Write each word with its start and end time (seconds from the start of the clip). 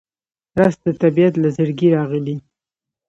رس 0.59 0.75
د 0.85 0.87
طبیعت 1.01 1.33
له 1.39 1.49
زړګي 1.55 1.89
راغلی 1.97 2.37